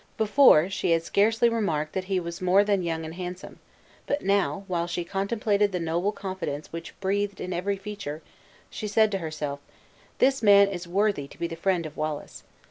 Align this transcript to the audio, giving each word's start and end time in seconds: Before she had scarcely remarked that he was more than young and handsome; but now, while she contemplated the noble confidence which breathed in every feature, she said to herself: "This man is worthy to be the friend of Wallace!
Before 0.17 0.67
she 0.67 0.93
had 0.93 1.03
scarcely 1.03 1.47
remarked 1.47 1.93
that 1.93 2.05
he 2.05 2.19
was 2.19 2.41
more 2.41 2.63
than 2.63 2.81
young 2.81 3.05
and 3.05 3.13
handsome; 3.13 3.59
but 4.07 4.23
now, 4.23 4.63
while 4.65 4.87
she 4.87 5.03
contemplated 5.03 5.71
the 5.71 5.79
noble 5.79 6.11
confidence 6.11 6.73
which 6.73 6.99
breathed 7.01 7.39
in 7.39 7.53
every 7.53 7.77
feature, 7.77 8.23
she 8.71 8.87
said 8.87 9.11
to 9.11 9.19
herself: 9.19 9.59
"This 10.17 10.41
man 10.41 10.67
is 10.69 10.87
worthy 10.87 11.27
to 11.27 11.37
be 11.37 11.45
the 11.45 11.55
friend 11.55 11.85
of 11.85 11.95
Wallace! 11.97 12.41